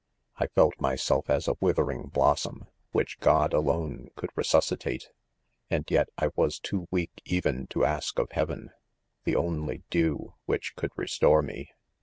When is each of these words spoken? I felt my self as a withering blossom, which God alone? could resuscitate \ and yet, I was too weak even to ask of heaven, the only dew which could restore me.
I 0.37 0.47
felt 0.47 0.73
my 0.79 0.95
self 0.95 1.29
as 1.29 1.47
a 1.47 1.53
withering 1.61 2.07
blossom, 2.07 2.65
which 2.91 3.19
God 3.19 3.53
alone? 3.53 4.09
could 4.15 4.31
resuscitate 4.33 5.09
\ 5.39 5.69
and 5.69 5.85
yet, 5.91 6.09
I 6.17 6.29
was 6.35 6.57
too 6.57 6.87
weak 6.89 7.21
even 7.23 7.67
to 7.67 7.85
ask 7.85 8.17
of 8.17 8.31
heaven, 8.31 8.71
the 9.25 9.35
only 9.35 9.83
dew 9.91 10.33
which 10.47 10.73
could 10.75 10.89
restore 10.95 11.43
me. 11.43 11.69